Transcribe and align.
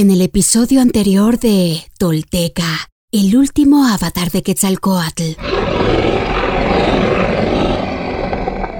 En 0.00 0.12
el 0.12 0.22
episodio 0.22 0.80
anterior 0.80 1.40
de 1.40 1.82
Tolteca, 1.98 2.88
el 3.10 3.36
último 3.36 3.84
avatar 3.84 4.30
de 4.30 4.44
Quetzalcoatl. 4.44 5.32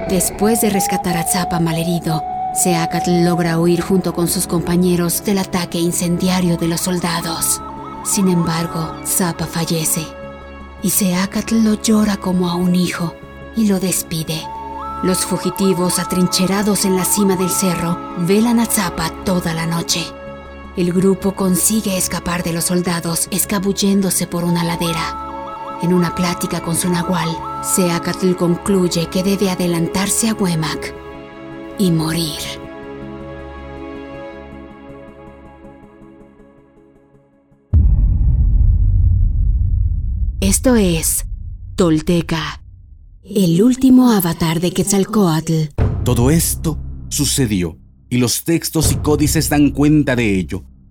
Después 0.07 0.61
de 0.61 0.69
rescatar 0.69 1.17
a 1.17 1.23
Zapa 1.23 1.59
malherido, 1.59 2.23
Seacatl 2.53 3.25
logra 3.25 3.59
huir 3.59 3.81
junto 3.81 4.13
con 4.13 4.29
sus 4.29 4.47
compañeros 4.47 5.25
del 5.25 5.39
ataque 5.39 5.77
incendiario 5.77 6.55
de 6.55 6.69
los 6.69 6.79
soldados. 6.79 7.61
Sin 8.05 8.29
embargo, 8.29 8.95
Zapa 9.05 9.45
fallece 9.45 10.05
y 10.81 10.89
Seacatl 10.89 11.65
lo 11.65 11.81
llora 11.81 12.15
como 12.15 12.49
a 12.49 12.55
un 12.55 12.75
hijo 12.75 13.13
y 13.57 13.67
lo 13.67 13.81
despide. 13.81 14.41
Los 15.03 15.25
fugitivos 15.25 15.99
atrincherados 15.99 16.85
en 16.85 16.95
la 16.95 17.03
cima 17.03 17.35
del 17.35 17.49
cerro 17.49 17.99
velan 18.19 18.61
a 18.61 18.65
Zapa 18.65 19.11
toda 19.25 19.53
la 19.53 19.65
noche. 19.65 20.05
El 20.79 20.93
grupo 20.93 21.35
consigue 21.35 21.97
escapar 21.97 22.41
de 22.41 22.53
los 22.53 22.63
soldados 22.63 23.27
escabulléndose 23.31 24.27
por 24.27 24.45
una 24.45 24.63
ladera. 24.63 25.77
En 25.81 25.93
una 25.93 26.15
plática 26.15 26.61
con 26.61 26.73
su 26.77 26.89
nahual, 26.89 27.27
Seacatl 27.65 28.33
concluye 28.35 29.07
que 29.07 29.21
debe 29.21 29.49
adelantarse 29.49 30.29
a 30.29 30.33
Huemac 30.35 30.95
y 31.77 31.91
morir. 31.91 32.39
Esto 40.39 40.77
es 40.77 41.25
Tolteca, 41.75 42.63
el 43.21 43.61
último 43.61 44.13
avatar 44.13 44.61
de 44.61 44.71
Quetzalcoatl. 44.71 45.73
Todo 46.05 46.31
esto 46.31 46.79
sucedió 47.09 47.77
y 48.09 48.17
los 48.17 48.45
textos 48.45 48.93
y 48.93 48.95
códices 48.95 49.49
dan 49.49 49.71
cuenta 49.71 50.15
de 50.15 50.39
ello. 50.39 50.63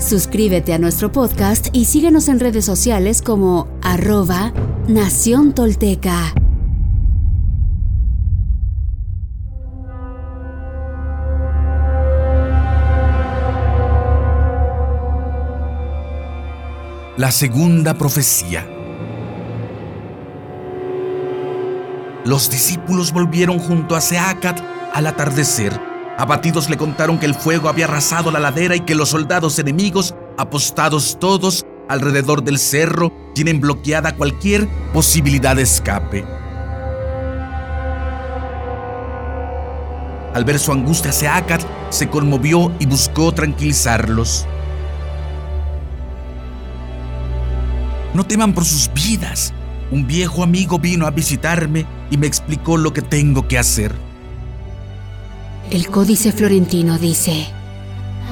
Suscríbete 0.00 0.72
a 0.72 0.78
nuestro 0.78 1.12
podcast 1.12 1.68
y 1.74 1.84
síguenos 1.84 2.28
en 2.28 2.40
redes 2.40 2.64
sociales 2.64 3.20
como 3.20 3.68
arroba 3.82 4.52
Nación 4.88 5.52
Tolteca. 5.52 6.34
La 17.18 17.30
segunda 17.30 17.98
profecía. 17.98 18.66
Los 22.24 22.50
discípulos 22.50 23.12
volvieron 23.12 23.58
junto 23.58 23.94
a 23.94 24.00
Seacat 24.00 24.60
al 24.94 25.06
atardecer. 25.06 25.89
Abatidos 26.20 26.68
le 26.68 26.76
contaron 26.76 27.18
que 27.18 27.24
el 27.24 27.34
fuego 27.34 27.70
había 27.70 27.86
arrasado 27.86 28.30
la 28.30 28.40
ladera 28.40 28.76
y 28.76 28.80
que 28.80 28.94
los 28.94 29.08
soldados 29.08 29.58
enemigos, 29.58 30.14
apostados 30.36 31.18
todos 31.18 31.64
alrededor 31.88 32.44
del 32.44 32.58
cerro, 32.58 33.10
tienen 33.34 33.58
bloqueada 33.58 34.14
cualquier 34.14 34.68
posibilidad 34.92 35.56
de 35.56 35.62
escape. 35.62 36.26
Al 40.34 40.44
ver 40.44 40.58
su 40.58 40.72
angustia, 40.72 41.10
Seacat 41.10 41.62
se 41.88 42.10
conmovió 42.10 42.70
y 42.78 42.84
buscó 42.84 43.32
tranquilizarlos. 43.32 44.44
No 48.12 48.24
teman 48.24 48.52
por 48.52 48.66
sus 48.66 48.92
vidas. 48.92 49.54
Un 49.90 50.06
viejo 50.06 50.42
amigo 50.42 50.78
vino 50.78 51.06
a 51.06 51.12
visitarme 51.12 51.86
y 52.10 52.18
me 52.18 52.26
explicó 52.26 52.76
lo 52.76 52.92
que 52.92 53.00
tengo 53.00 53.48
que 53.48 53.58
hacer. 53.58 54.09
El 55.70 55.88
códice 55.88 56.32
florentino 56.32 56.98
dice, 56.98 57.46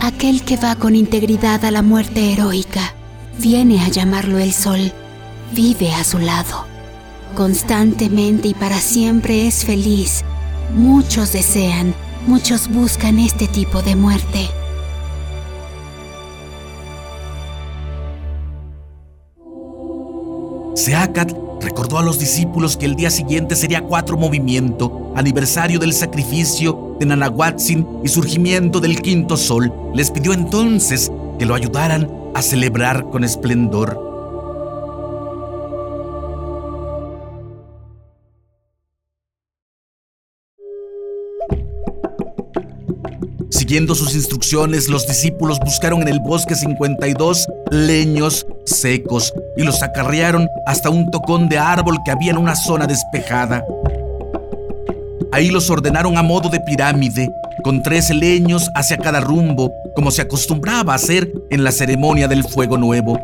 aquel 0.01 0.43
que 0.43 0.57
va 0.57 0.75
con 0.75 0.97
integridad 0.97 1.65
a 1.65 1.71
la 1.71 1.83
muerte 1.83 2.33
heroica, 2.33 2.95
viene 3.39 3.81
a 3.81 3.89
llamarlo 3.89 4.39
el 4.39 4.53
sol, 4.53 4.93
vive 5.53 5.95
a 5.95 6.03
su 6.03 6.19
lado. 6.19 6.67
Constantemente 7.37 8.49
y 8.49 8.55
para 8.55 8.79
siempre 8.81 9.47
es 9.47 9.65
feliz. 9.65 10.25
Muchos 10.75 11.33
desean, 11.33 11.95
muchos 12.27 12.67
buscan 12.67 13.21
este 13.21 13.47
tipo 13.47 13.83
de 13.83 13.95
muerte. 13.95 14.51
Seacat 20.89 21.37
recordó 21.61 21.99
a 21.99 22.03
los 22.03 22.19
discípulos 22.19 22.79
que 22.79 22.87
el 22.87 22.97
día 22.97 23.11
siguiente 23.11 23.57
sería 23.57 23.83
cuatro 23.83 24.17
movimiento, 24.17 25.13
aniversario 25.17 25.79
del 25.79 25.93
sacrificio 25.93 26.97
de 26.99 27.05
Nanahuatzin 27.05 27.87
y 28.03 28.09
surgimiento 28.09 28.81
del 28.81 29.03
quinto 29.03 29.37
sol. 29.37 29.71
Les 29.93 30.11
pidió 30.11 30.33
entonces 30.33 31.13
que 31.39 31.45
lo 31.45 31.55
ayudaran 31.55 32.11
a 32.35 32.41
celebrar 32.41 33.05
con 33.11 33.23
esplendor. 33.23 34.18
Siguiendo 43.69 43.95
sus 43.95 44.15
instrucciones, 44.15 44.89
los 44.89 45.07
discípulos 45.07 45.61
buscaron 45.61 46.01
en 46.01 46.09
el 46.09 46.21
bosque 46.21 46.55
52 46.55 47.47
leños 47.71 48.47
secos 48.65 49.35
y 49.59 49.63
los 49.63 49.83
acarrearon 49.83 50.49
hasta 50.65 50.89
un 50.89 51.11
tocón 51.11 51.51
de 51.51 51.59
árbol 51.59 51.99
que 52.03 52.11
había 52.11 52.31
en 52.31 52.39
una 52.39 52.57
zona 52.57 52.87
despejada. 52.87 53.63
Ahí 55.33 55.51
los 55.51 55.69
ordenaron 55.69 56.17
a 56.17 56.23
modo 56.23 56.49
de 56.49 56.61
pirámide, 56.61 57.31
con 57.63 57.83
tres 57.83 58.09
leños 58.09 58.71
hacia 58.75 58.97
cada 58.97 59.21
rumbo, 59.21 59.71
como 59.95 60.11
se 60.13 60.23
acostumbraba 60.23 60.95
a 60.95 60.97
hacer 60.97 61.31
en 61.51 61.63
la 61.63 61.71
ceremonia 61.71 62.27
del 62.27 62.45
fuego 62.45 62.79
nuevo. 62.79 63.21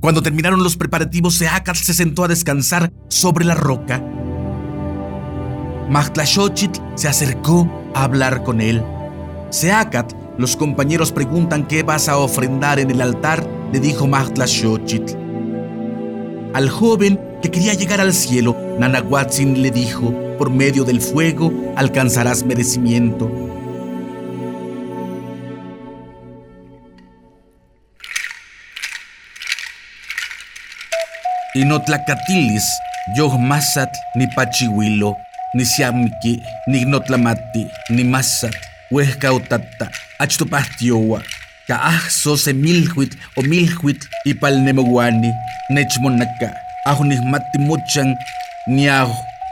Cuando 0.00 0.22
terminaron 0.22 0.64
los 0.64 0.78
preparativos, 0.78 1.34
Seacat 1.34 1.76
se 1.76 1.92
sentó 1.92 2.24
a 2.24 2.28
descansar 2.28 2.90
sobre 3.08 3.44
la 3.44 3.54
roca. 3.54 4.02
Magtlashochitl 5.92 6.80
se 6.94 7.06
acercó 7.06 7.68
a 7.94 8.04
hablar 8.04 8.44
con 8.44 8.62
él. 8.62 8.82
Seacat, 9.50 10.10
los 10.38 10.56
compañeros 10.56 11.12
preguntan 11.12 11.66
qué 11.66 11.82
vas 11.82 12.08
a 12.08 12.16
ofrendar 12.16 12.78
en 12.78 12.90
el 12.90 13.02
altar, 13.02 13.46
le 13.74 13.78
dijo 13.78 14.06
Magtlashochitl. 14.06 15.14
Al 16.54 16.70
joven 16.70 17.20
que 17.42 17.50
quería 17.50 17.74
llegar 17.74 18.00
al 18.00 18.14
cielo, 18.14 18.56
Nanahuatzin 18.78 19.60
le 19.60 19.70
dijo, 19.70 20.14
por 20.38 20.48
medio 20.48 20.84
del 20.84 21.02
fuego 21.02 21.52
alcanzarás 21.76 22.42
merecimiento. 22.42 23.30
Inotlacatilis, 31.54 32.64
yohmasat 33.14 33.90
ni 34.14 34.26
pachihuilo, 34.28 35.18
Νησιάμικη, 35.54 36.42
νιγνότλαματή, 36.66 37.66
νιμάσα, 37.88 38.48
ουεχκαουτάτα, 38.90 39.90
ατσιτοπαθιόουα, 40.16 41.22
και 41.66 41.72
άχσο 41.72 42.36
σε 42.36 42.52
μίλχουιτ, 42.52 43.12
ο 43.34 43.42
μίλχουιτ, 43.42 44.02
η 44.22 44.34
παλνεμογουάνι, 44.34 45.32
νετσμονακά, 45.72 46.52
άχου 46.84 47.04
νιγμάτι 47.04 47.58
μότσαν, 47.58 48.14
νιάχ, 48.66 49.08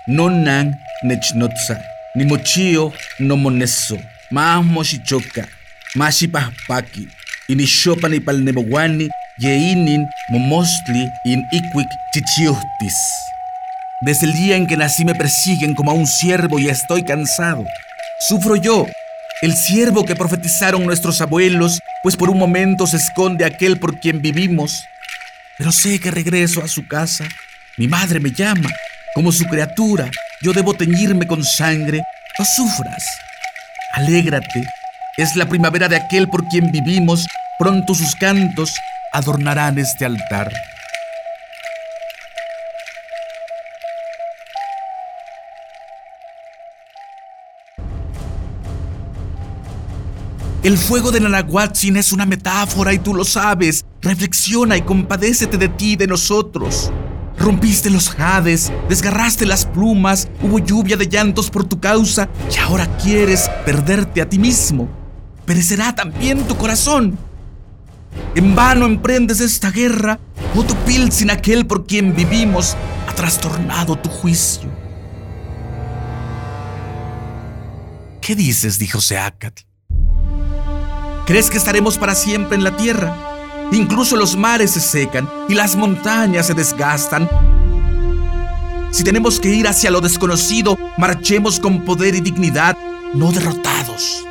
νόναν, 0.06 0.74
νετσνότσα, 1.06 1.80
νιμοτσίο, 2.14 2.92
νομονέσο, 3.18 3.98
μάχμο 4.30 4.80
η 4.92 4.98
τσόκα, 4.98 5.48
μάση 5.94 6.28
παχπάκι, 6.28 7.08
η 7.46 7.54
νησιόπαν 7.54 8.12
η 8.12 8.20
παλνεμογουάνι, 8.20 9.06
γεήνιν, 9.36 10.02
μομόστλι, 10.30 11.04
ειν 11.22 11.38
ίκουικ, 11.50 11.90
τσιτσιούχτης. 12.10 12.98
Desde 14.02 14.24
el 14.24 14.32
día 14.32 14.56
en 14.56 14.66
que 14.66 14.78
nací 14.78 15.04
me 15.04 15.14
persiguen 15.14 15.74
como 15.74 15.90
a 15.90 15.94
un 15.94 16.06
siervo 16.06 16.58
y 16.58 16.68
estoy 16.68 17.04
cansado. 17.04 17.66
Sufro 18.28 18.56
yo, 18.56 18.86
el 19.42 19.54
siervo 19.54 20.06
que 20.06 20.16
profetizaron 20.16 20.86
nuestros 20.86 21.20
abuelos, 21.20 21.80
pues 22.02 22.16
por 22.16 22.30
un 22.30 22.38
momento 22.38 22.86
se 22.86 22.96
esconde 22.96 23.44
aquel 23.44 23.78
por 23.78 24.00
quien 24.00 24.22
vivimos. 24.22 24.86
Pero 25.58 25.70
sé 25.70 26.00
que 26.00 26.10
regreso 26.10 26.62
a 26.62 26.68
su 26.68 26.88
casa. 26.88 27.26
Mi 27.76 27.88
madre 27.88 28.20
me 28.20 28.30
llama. 28.30 28.70
Como 29.14 29.32
su 29.32 29.44
criatura, 29.44 30.10
yo 30.40 30.54
debo 30.54 30.72
teñirme 30.72 31.26
con 31.26 31.44
sangre. 31.44 32.02
No 32.38 32.44
sufras. 32.46 33.04
Alégrate. 33.92 34.64
Es 35.18 35.36
la 35.36 35.46
primavera 35.46 35.88
de 35.88 35.96
aquel 35.96 36.26
por 36.26 36.46
quien 36.48 36.72
vivimos. 36.72 37.26
Pronto 37.58 37.94
sus 37.94 38.14
cantos 38.16 38.74
adornarán 39.12 39.78
este 39.78 40.06
altar. 40.06 40.50
El 50.62 50.76
fuego 50.76 51.10
de 51.10 51.20
Nanahuatzin 51.20 51.96
es 51.96 52.12
una 52.12 52.26
metáfora 52.26 52.92
y 52.92 52.98
tú 52.98 53.14
lo 53.14 53.24
sabes. 53.24 53.86
Reflexiona 54.02 54.76
y 54.76 54.82
compadécete 54.82 55.56
de 55.56 55.70
ti 55.70 55.92
y 55.92 55.96
de 55.96 56.06
nosotros. 56.06 56.92
Rompiste 57.38 57.88
los 57.88 58.10
jades, 58.10 58.70
desgarraste 58.86 59.46
las 59.46 59.64
plumas, 59.64 60.28
hubo 60.42 60.58
lluvia 60.58 60.98
de 60.98 61.08
llantos 61.08 61.48
por 61.50 61.64
tu 61.64 61.80
causa 61.80 62.28
y 62.54 62.58
ahora 62.58 62.86
quieres 62.98 63.48
perderte 63.64 64.20
a 64.20 64.28
ti 64.28 64.38
mismo. 64.38 64.86
Perecerá 65.46 65.94
también 65.94 66.46
tu 66.46 66.54
corazón. 66.58 67.18
En 68.34 68.54
vano 68.54 68.84
emprendes 68.84 69.40
esta 69.40 69.70
guerra, 69.70 70.20
Otopil 70.54 71.10
sin 71.10 71.30
aquel 71.30 71.66
por 71.66 71.86
quien 71.86 72.14
vivimos 72.14 72.76
ha 73.08 73.14
trastornado 73.14 73.96
tu 73.96 74.10
juicio. 74.10 74.68
¿Qué 78.20 78.34
dices? 78.34 78.78
dijo 78.78 79.00
Seacatl. 79.00 79.69
¿Crees 81.30 81.48
que 81.48 81.58
estaremos 81.58 81.96
para 81.96 82.16
siempre 82.16 82.56
en 82.56 82.64
la 82.64 82.76
tierra? 82.76 83.16
Incluso 83.70 84.16
los 84.16 84.36
mares 84.36 84.72
se 84.72 84.80
secan 84.80 85.30
y 85.48 85.54
las 85.54 85.76
montañas 85.76 86.48
se 86.48 86.54
desgastan. 86.54 87.30
Si 88.90 89.04
tenemos 89.04 89.38
que 89.38 89.50
ir 89.50 89.68
hacia 89.68 89.92
lo 89.92 90.00
desconocido, 90.00 90.76
marchemos 90.98 91.60
con 91.60 91.84
poder 91.84 92.16
y 92.16 92.20
dignidad, 92.20 92.76
no 93.14 93.30
derrotados. 93.30 94.26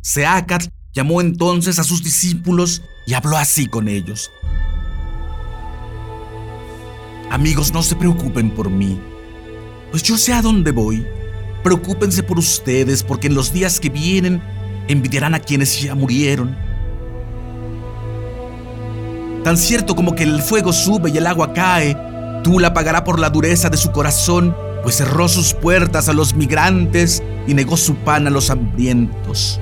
Seacat 0.00 0.64
llamó 0.94 1.20
entonces 1.20 1.78
a 1.78 1.84
sus 1.84 2.02
discípulos 2.02 2.80
y 3.06 3.12
habló 3.12 3.36
así 3.36 3.66
con 3.66 3.88
ellos. 3.88 4.30
Amigos, 7.30 7.70
no 7.74 7.82
se 7.82 7.96
preocupen 7.96 8.50
por 8.50 8.70
mí, 8.70 8.98
pues 9.90 10.02
yo 10.02 10.16
sé 10.16 10.32
a 10.32 10.40
dónde 10.40 10.70
voy 10.70 11.06
Preocúpense 11.68 12.22
por 12.22 12.38
ustedes 12.38 13.02
porque 13.02 13.26
en 13.26 13.34
los 13.34 13.52
días 13.52 13.78
que 13.78 13.90
vienen 13.90 14.40
envidiarán 14.88 15.34
a 15.34 15.38
quienes 15.38 15.78
ya 15.82 15.94
murieron. 15.94 16.56
Tan 19.44 19.58
cierto 19.58 19.94
como 19.94 20.14
que 20.14 20.22
el 20.22 20.40
fuego 20.40 20.72
sube 20.72 21.10
y 21.10 21.18
el 21.18 21.26
agua 21.26 21.52
cae, 21.52 21.94
tú 22.42 22.58
la 22.58 22.72
pagará 22.72 23.04
por 23.04 23.18
la 23.18 23.28
dureza 23.28 23.68
de 23.68 23.76
su 23.76 23.92
corazón, 23.92 24.56
pues 24.82 24.96
cerró 24.96 25.28
sus 25.28 25.52
puertas 25.52 26.08
a 26.08 26.14
los 26.14 26.34
migrantes 26.34 27.22
y 27.46 27.52
negó 27.52 27.76
su 27.76 27.96
pan 27.96 28.26
a 28.26 28.30
los 28.30 28.48
hambrientos. 28.48 29.60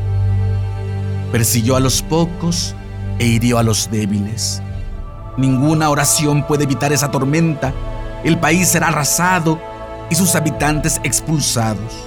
Persiguió 1.33 1.75
a 1.75 1.81
los 1.81 2.03
pocos 2.03 2.77
e 3.19 3.27
hirió 3.27 3.59
a 3.59 3.65
los 3.65 3.91
débiles. 3.91 4.63
Ninguna 5.39 5.91
oración 5.91 6.47
puede 6.47 6.63
evitar 6.63 6.93
esa 6.93 7.11
tormenta. 7.11 7.75
El 8.23 8.39
país 8.39 8.69
será 8.69 8.91
arrasado 8.91 9.61
y 10.11 10.15
sus 10.15 10.35
habitantes 10.35 11.01
expulsados. 11.03 12.07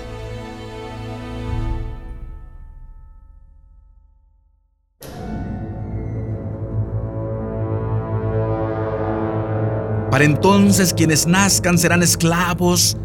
Para 10.12 10.26
entonces 10.26 10.94
quienes 10.94 11.28
nazcan 11.28 11.78
serán 11.78 12.04
esclavos 12.04 12.98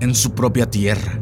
en 0.00 0.14
su 0.14 0.32
propia 0.32 0.68
tierra. 0.70 1.18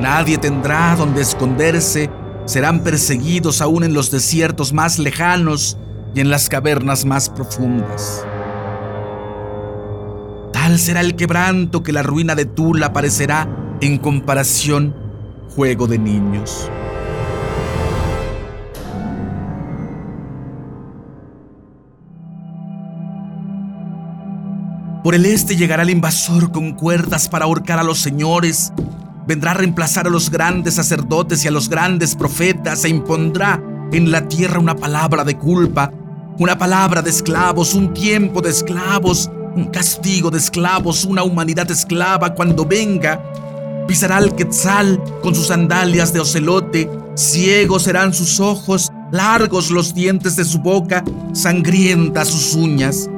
Nadie 0.00 0.38
tendrá 0.38 0.94
donde 0.94 1.22
esconderse, 1.22 2.08
serán 2.44 2.84
perseguidos 2.84 3.60
aún 3.60 3.82
en 3.82 3.94
los 3.94 4.10
desiertos 4.10 4.72
más 4.72 4.98
lejanos 4.98 5.76
y 6.14 6.20
en 6.20 6.30
las 6.30 6.48
cavernas 6.48 7.04
más 7.04 7.28
profundas 7.28 8.24
será 10.76 11.00
el 11.00 11.16
quebranto 11.16 11.82
que 11.82 11.92
la 11.92 12.02
ruina 12.02 12.34
de 12.34 12.44
Tula 12.44 12.92
parecerá 12.92 13.48
en 13.80 13.96
comparación 13.98 14.94
juego 15.54 15.86
de 15.86 15.98
niños. 15.98 16.68
Por 25.02 25.14
el 25.14 25.24
este 25.24 25.56
llegará 25.56 25.84
el 25.84 25.90
invasor 25.90 26.52
con 26.52 26.72
cuerdas 26.74 27.30
para 27.30 27.46
ahorcar 27.46 27.78
a 27.78 27.82
los 27.82 28.00
señores. 28.00 28.72
Vendrá 29.26 29.52
a 29.52 29.54
reemplazar 29.54 30.06
a 30.06 30.10
los 30.10 30.28
grandes 30.28 30.74
sacerdotes 30.74 31.44
y 31.44 31.48
a 31.48 31.50
los 31.50 31.70
grandes 31.70 32.14
profetas 32.14 32.84
e 32.84 32.90
impondrá 32.90 33.62
en 33.90 34.10
la 34.10 34.28
tierra 34.28 34.58
una 34.58 34.76
palabra 34.76 35.24
de 35.24 35.38
culpa, 35.38 35.90
una 36.38 36.58
palabra 36.58 37.00
de 37.00 37.08
esclavos, 37.08 37.74
un 37.74 37.94
tiempo 37.94 38.42
de 38.42 38.50
esclavos, 38.50 39.30
un 39.58 39.66
castigo 39.66 40.30
de 40.30 40.38
esclavos, 40.38 41.04
una 41.04 41.24
humanidad 41.24 41.68
esclava 41.70 42.34
cuando 42.34 42.64
venga. 42.64 43.20
Pisará 43.88 44.18
el 44.18 44.34
quetzal 44.34 45.02
con 45.22 45.34
sus 45.34 45.48
sandalias 45.48 46.12
de 46.12 46.20
ocelote, 46.20 46.88
ciegos 47.16 47.82
serán 47.82 48.14
sus 48.14 48.38
ojos, 48.38 48.92
largos 49.10 49.70
los 49.70 49.94
dientes 49.94 50.36
de 50.36 50.44
su 50.44 50.60
boca, 50.60 51.02
sangrientas 51.32 52.28
sus 52.28 52.54
uñas. 52.54 53.10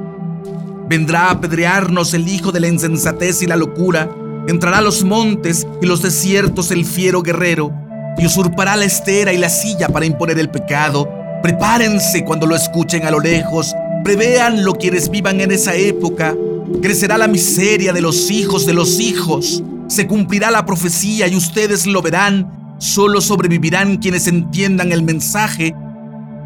Vendrá 0.89 1.27
a 1.27 1.33
apedrearnos 1.33 2.15
el 2.15 2.27
hijo 2.27 2.53
de 2.53 2.61
la 2.61 2.69
insensatez 2.69 3.43
y 3.43 3.47
la 3.47 3.57
locura, 3.57 4.09
entrará 4.49 4.79
a 4.79 4.83
los 4.83 5.05
montes 5.05 5.67
y 5.83 5.87
los 5.87 6.01
desiertos 6.01 6.71
el 6.71 6.87
fiero 6.87 7.23
guerrero, 7.23 7.73
y 8.17 8.27
usurpará 8.27 8.77
la 8.77 8.87
estera 8.87 9.32
y 9.32 9.39
la 9.39 9.51
silla 9.51 9.89
para 9.89 10.06
imponer 10.06 10.39
el 10.39 10.51
pecado. 10.51 11.09
Prepárense 11.43 12.25
cuando 12.25 12.47
lo 12.47 12.56
escuchen 12.56 13.05
a 13.06 13.11
lo 13.11 13.20
lejos, 13.20 13.75
Prevéanlo 14.05 14.75
quienes 14.75 15.11
vivan 15.11 15.41
en 15.41 15.53
esa 15.53 15.75
época. 15.75 16.35
Crecerá 16.83 17.19
la 17.19 17.29
miseria 17.29 17.93
de 17.93 18.01
los 18.01 18.31
hijos 18.31 18.67
de 18.67 18.73
los 18.73 19.01
hijos. 19.01 19.63
Se 19.89 20.07
cumplirá 20.07 20.51
la 20.51 20.65
profecía 20.65 21.29
y 21.29 21.37
ustedes 21.37 21.87
lo 21.87 22.01
verán. 22.03 22.77
Solo 22.79 23.21
sobrevivirán 23.21 23.99
quienes 23.99 24.27
entiendan 24.27 24.93
el 24.93 25.03
mensaje 25.03 25.75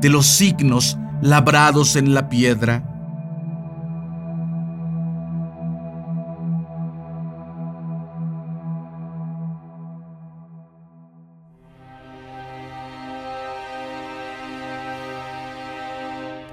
de 0.00 0.08
los 0.08 0.26
signos 0.26 0.98
labrados 1.22 1.96
en 1.96 2.12
la 2.12 2.28
piedra. 2.28 2.93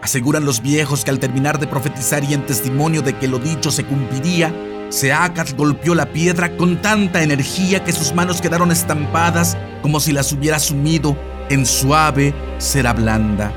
Aseguran 0.01 0.46
los 0.46 0.62
viejos 0.62 1.03
que 1.03 1.12
al 1.12 1.20
terminar 1.20 1.60
de 1.60 1.67
profetizar 1.67 2.24
y 2.24 2.34
en 2.34 2.43
testimonio 2.46 3.03
de 3.03 3.17
que 3.17 3.27
lo 3.27 3.38
dicho 3.38 3.70
se 3.70 3.86
cumpliría, 3.86 4.51
Seacat 4.89 5.55
golpeó 5.55 5.93
la 5.93 6.08
piedra 6.08 6.58
con 6.58 6.81
tanta 6.81 7.22
energía 7.22 7.84
que 7.84 7.91
sus 7.91 8.13
manos 8.13 8.41
quedaron 8.41 8.72
estampadas 8.72 9.55
como 9.84 10.00
si 10.00 10.12
las 10.12 10.34
hubiera 10.34 10.58
sumido 10.60 11.15
en 11.50 11.67
suave 11.67 12.34
cera 12.58 12.93
blanda. 12.93 13.53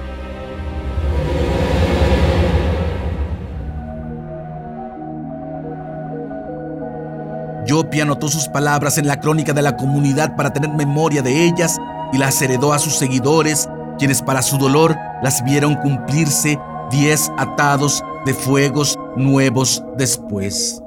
Yopi 7.66 8.02
anotó 8.02 8.28
sus 8.28 8.48
palabras 8.48 8.98
en 8.98 9.06
la 9.06 9.18
crónica 9.18 9.54
de 9.54 9.62
la 9.62 9.78
comunidad 9.78 10.36
para 10.36 10.52
tener 10.52 10.70
memoria 10.70 11.22
de 11.22 11.46
ellas 11.46 11.78
y 12.12 12.18
las 12.18 12.40
heredó 12.42 12.74
a 12.74 12.78
sus 12.78 12.98
seguidores 12.98 13.66
quienes 13.98 14.22
para 14.22 14.42
su 14.42 14.58
dolor 14.58 14.96
las 15.24 15.42
vieron 15.42 15.74
cumplirse 15.76 16.58
diez 16.90 17.32
atados 17.38 18.04
de 18.26 18.34
fuegos 18.34 18.94
nuevos 19.16 19.82
después. 19.96 20.82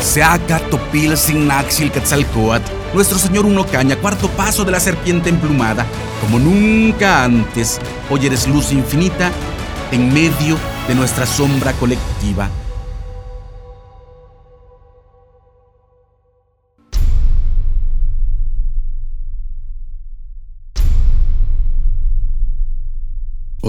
Seaca 0.00 0.60
topil 0.70 1.16
sin 1.16 1.48
naxil 1.48 1.90
quetzalcoatl, 1.90 2.70
nuestro 2.94 3.18
señor 3.18 3.44
Uno 3.46 3.66
Caña, 3.66 3.96
cuarto 3.96 4.28
paso 4.28 4.64
de 4.64 4.70
la 4.70 4.78
serpiente 4.78 5.28
emplumada. 5.28 5.84
Como 6.20 6.38
nunca 6.38 7.24
antes, 7.24 7.80
hoy 8.08 8.26
eres 8.26 8.46
luz 8.46 8.70
infinita 8.70 9.32
en 9.90 10.14
medio 10.14 10.56
de 10.86 10.94
nuestra 10.94 11.26
sombra 11.26 11.72
colectiva. 11.72 12.48